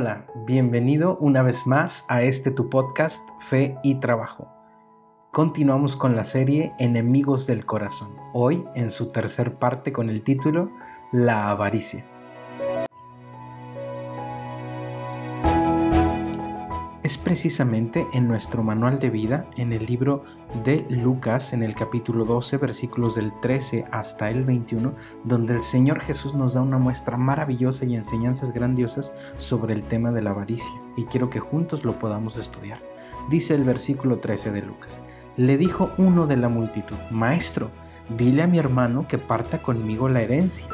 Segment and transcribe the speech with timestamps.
[0.00, 4.48] Hola, bienvenido una vez más a este tu podcast Fe y Trabajo.
[5.30, 10.70] Continuamos con la serie Enemigos del Corazón, hoy en su tercer parte con el título
[11.12, 12.06] La avaricia.
[17.10, 20.22] Es precisamente en nuestro manual de vida, en el libro
[20.64, 26.02] de Lucas, en el capítulo 12, versículos del 13 hasta el 21, donde el Señor
[26.02, 30.70] Jesús nos da una muestra maravillosa y enseñanzas grandiosas sobre el tema de la avaricia,
[30.96, 32.78] y quiero que juntos lo podamos estudiar.
[33.28, 35.02] Dice el versículo 13 de Lucas,
[35.36, 37.72] le dijo uno de la multitud, Maestro,
[38.16, 40.68] dile a mi hermano que parta conmigo la herencia.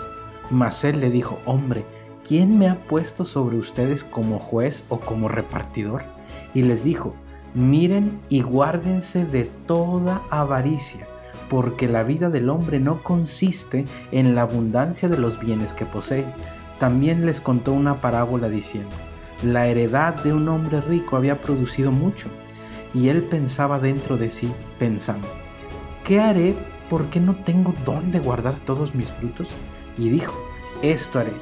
[0.51, 1.87] Mas él le dijo, Hombre,
[2.27, 6.17] ¿quién me ha puesto sobre ustedes como juez o como repartidor?
[6.57, 7.15] y les dijo,
[7.55, 11.07] miren y guárdense de toda avaricia,
[11.51, 16.25] porque la vida del hombre no consiste en la abundancia de los bienes que posee.
[16.79, 18.97] También les contó una parábola diciendo,
[19.43, 22.31] la heredad de un hombre rico había producido mucho,
[22.95, 25.29] y él pensaba dentro de sí, pensando,
[26.05, 26.57] ¿qué haré
[26.89, 29.51] porque no tengo dónde guardar todos mis frutos?
[29.99, 30.35] Y dijo,
[30.83, 31.33] esto haré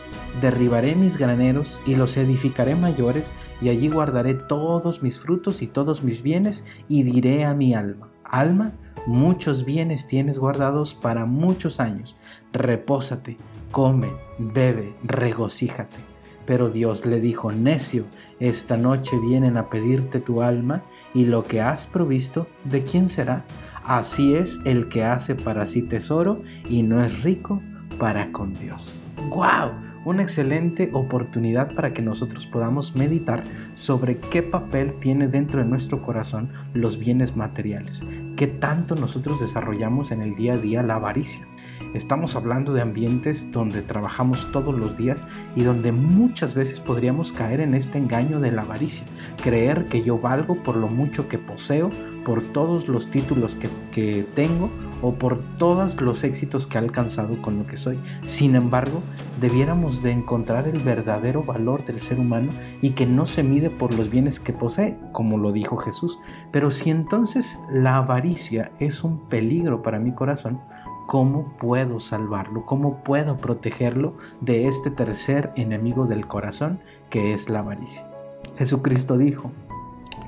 [0.41, 6.03] derribaré mis graneros y los edificaré mayores, y allí guardaré todos mis frutos y todos
[6.03, 8.73] mis bienes, y diré a mi alma, alma,
[9.07, 12.17] muchos bienes tienes guardados para muchos años,
[12.53, 13.37] repósate,
[13.71, 15.99] come, bebe, regocíjate.
[16.47, 18.05] Pero Dios le dijo, necio,
[18.39, 20.83] esta noche vienen a pedirte tu alma,
[21.15, 23.47] y lo que has provisto, ¿de quién será?
[23.85, 27.61] Así es el que hace para sí tesoro y no es rico
[27.99, 29.01] para con Dios.
[29.29, 29.73] ¡Wow!
[30.05, 33.43] Una excelente oportunidad para que nosotros podamos meditar
[33.73, 38.05] sobre qué papel tiene dentro de nuestro corazón los bienes materiales,
[38.37, 41.47] qué tanto nosotros desarrollamos en el día a día la avaricia.
[41.95, 45.23] Estamos hablando de ambientes donde trabajamos todos los días
[45.55, 49.07] y donde muchas veces podríamos caer en este engaño de la avaricia,
[49.43, 51.91] creer que yo valgo por lo mucho que poseo,
[52.25, 54.69] por todos los títulos que, que tengo
[55.05, 58.01] o por todos los éxitos que he alcanzado con lo que soy.
[58.23, 59.03] Sin embargo,
[59.39, 62.51] debiéramos de encontrar el verdadero valor del ser humano
[62.81, 66.19] y que no se mide por los bienes que posee, como lo dijo Jesús.
[66.51, 70.63] Pero si entonces la avaricia es un peligro para mi corazón,
[71.07, 72.65] ¿cómo puedo salvarlo?
[72.65, 78.09] ¿Cómo puedo protegerlo de este tercer enemigo del corazón que es la avaricia?
[78.57, 79.51] Jesucristo dijo,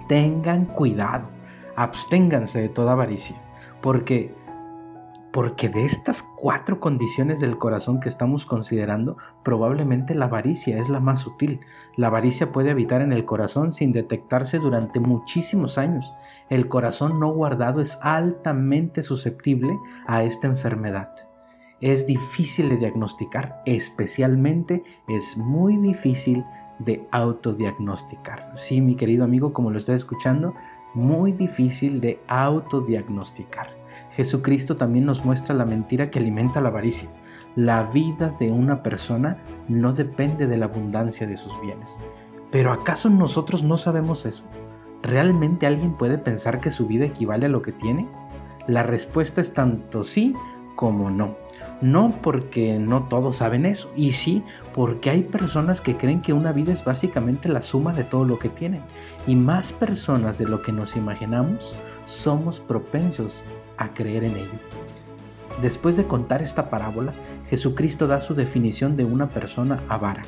[0.07, 1.29] tengan cuidado,
[1.77, 3.41] absténganse de toda avaricia,
[3.81, 4.35] porque
[5.37, 10.99] porque de estas cuatro condiciones del corazón que estamos considerando, probablemente la avaricia es la
[10.99, 11.61] más sutil.
[11.95, 16.15] La avaricia puede habitar en el corazón sin detectarse durante muchísimos años.
[16.49, 21.11] El corazón no guardado es altamente susceptible a esta enfermedad.
[21.83, 26.47] Es difícil de diagnosticar, especialmente es muy difícil
[26.79, 28.53] de autodiagnosticar.
[28.55, 30.55] Sí, mi querido amigo, como lo está escuchando,
[30.95, 33.86] muy difícil de autodiagnosticar.
[34.11, 37.11] Jesucristo también nos muestra la mentira que alimenta la avaricia.
[37.55, 42.01] La vida de una persona no depende de la abundancia de sus bienes.
[42.51, 44.51] Pero ¿acaso nosotros no sabemos eso?
[45.03, 48.09] ¿Realmente alguien puede pensar que su vida equivale a lo que tiene?
[48.67, 50.35] La respuesta es tanto sí
[50.77, 51.37] como no.
[51.83, 56.53] No porque no todos saben eso, y sí porque hay personas que creen que una
[56.53, 58.83] vida es básicamente la suma de todo lo que tienen.
[59.27, 63.45] Y más personas de lo que nos imaginamos somos propensos
[63.77, 64.59] a creer en ello.
[65.61, 67.15] Después de contar esta parábola,
[67.49, 70.25] Jesucristo da su definición de una persona avara,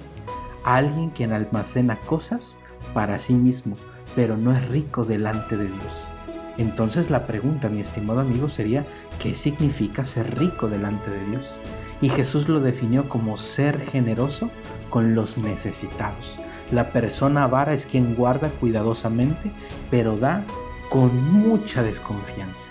[0.65, 2.61] alguien quien almacena cosas
[2.95, 3.77] para sí mismo,
[4.15, 6.13] pero no es rico delante de Dios.
[6.59, 8.85] Entonces la pregunta, mi estimado amigo, sería,
[9.21, 11.59] ¿qué significa ser rico delante de Dios?
[12.01, 14.51] Y Jesús lo definió como ser generoso
[14.91, 16.39] con los necesitados.
[16.71, 19.53] La persona avara es quien guarda cuidadosamente,
[19.91, 20.45] pero da
[20.91, 22.71] con mucha desconfianza.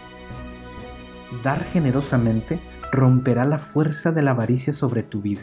[1.44, 2.60] Dar generosamente
[2.92, 5.42] romperá la fuerza de la avaricia sobre tu vida.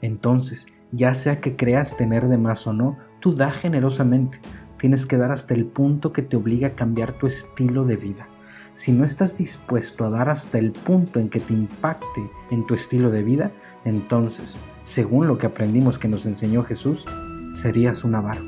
[0.00, 4.40] Entonces, ya sea que creas tener de más o no, tú da generosamente.
[4.80, 8.28] Tienes que dar hasta el punto que te obliga a cambiar tu estilo de vida.
[8.72, 12.72] Si no estás dispuesto a dar hasta el punto en que te impacte en tu
[12.72, 13.52] estilo de vida,
[13.84, 17.06] entonces, según lo que aprendimos que nos enseñó Jesús,
[17.50, 18.40] serías un avaro.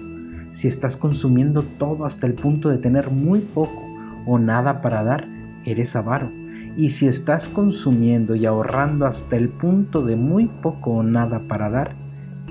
[0.51, 3.85] Si estás consumiendo todo hasta el punto de tener muy poco
[4.27, 5.29] o nada para dar,
[5.67, 6.31] eres avaro.
[6.79, 11.69] Y si estás consumiendo y ahorrando hasta el punto de muy poco o nada para
[11.69, 11.95] dar,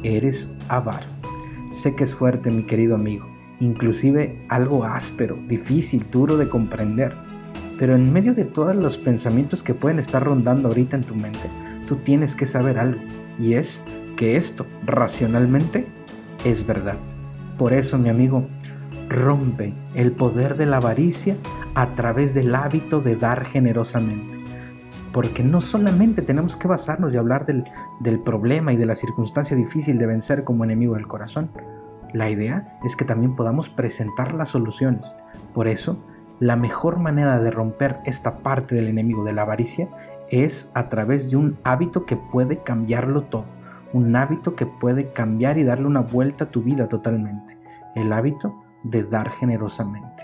[0.03, 1.07] eres avaro.
[1.71, 3.30] Sé que es fuerte, mi querido amigo,
[3.61, 7.15] inclusive algo áspero, difícil, duro de comprender.
[7.79, 11.49] Pero en medio de todos los pensamientos que pueden estar rondando ahorita en tu mente,
[11.87, 12.99] tú tienes que saber algo,
[13.39, 13.85] y es
[14.17, 15.87] que esto, racionalmente,
[16.43, 16.97] es verdad.
[17.57, 18.47] Por eso, mi amigo,
[19.07, 21.37] rompe el poder de la avaricia
[21.75, 24.39] a través del hábito de dar generosamente.
[25.11, 27.65] Porque no solamente tenemos que basarnos y hablar del,
[27.99, 31.51] del problema y de la circunstancia difícil de vencer como enemigo del corazón.
[32.13, 35.17] La idea es que también podamos presentar las soluciones.
[35.53, 36.03] Por eso,
[36.39, 39.89] la mejor manera de romper esta parte del enemigo de la avaricia
[40.29, 43.45] es a través de un hábito que puede cambiarlo todo,
[43.93, 47.57] un hábito que puede cambiar y darle una vuelta a tu vida totalmente,
[47.95, 50.23] el hábito de dar generosamente.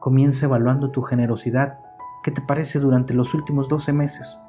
[0.00, 1.78] Comienza evaluando tu generosidad.
[2.22, 4.40] ¿Qué te parece durante los últimos 12 meses?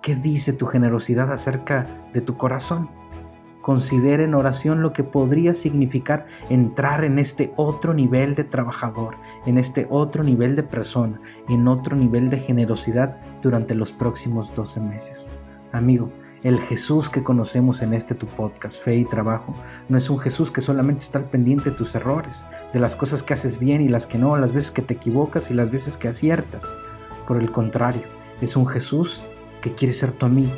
[0.00, 2.90] ¿Qué dice tu generosidad acerca de tu corazón?
[3.62, 9.16] Considera en oración lo que podría significar entrar en este otro nivel de trabajador,
[9.46, 14.80] en este otro nivel de persona, en otro nivel de generosidad durante los próximos 12
[14.80, 15.30] meses.
[15.70, 16.12] Amigo,
[16.42, 19.54] el Jesús que conocemos en este tu podcast, Fe y Trabajo,
[19.88, 23.22] no es un Jesús que solamente está al pendiente de tus errores, de las cosas
[23.22, 25.96] que haces bien y las que no, las veces que te equivocas y las veces
[25.96, 26.68] que aciertas.
[27.28, 28.02] Por el contrario,
[28.40, 29.22] es un Jesús
[29.60, 30.52] que quiere ser tu amigo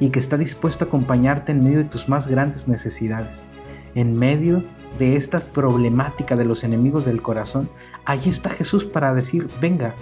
[0.00, 3.48] y que está dispuesto a acompañarte en medio de tus más grandes necesidades.
[3.94, 4.64] En medio
[4.98, 7.70] de esta problemática de los enemigos del corazón,
[8.04, 9.94] ahí está Jesús para decir, venga,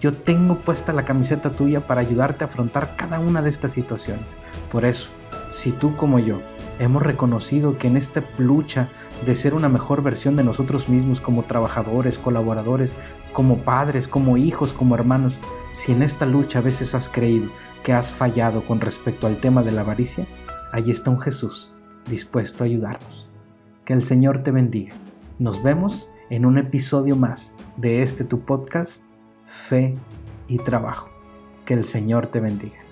[0.00, 4.36] yo tengo puesta la camiseta tuya para ayudarte a afrontar cada una de estas situaciones.
[4.72, 5.10] Por eso,
[5.50, 6.40] si tú como yo
[6.78, 8.88] hemos reconocido que en esta lucha
[9.26, 12.96] de ser una mejor versión de nosotros mismos como trabajadores, colaboradores,
[13.34, 15.40] como padres, como hijos, como hermanos,
[15.72, 17.50] si en esta lucha a veces has creído
[17.82, 20.26] que has fallado con respecto al tema de la avaricia,
[20.72, 21.72] ahí está un Jesús
[22.08, 23.28] dispuesto a ayudarnos.
[23.84, 24.94] Que el Señor te bendiga.
[25.38, 29.04] Nos vemos en un episodio más de este tu podcast
[29.44, 29.98] fe
[30.48, 31.10] y trabajo.
[31.64, 32.89] Que el Señor te bendiga.